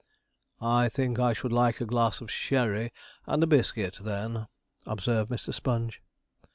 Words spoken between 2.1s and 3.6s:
of sherry and a